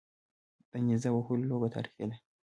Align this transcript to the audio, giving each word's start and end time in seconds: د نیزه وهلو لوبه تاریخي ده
د 0.71 0.73
نیزه 0.85 1.09
وهلو 1.13 1.49
لوبه 1.49 1.67
تاریخي 1.75 2.05
ده 2.09 2.17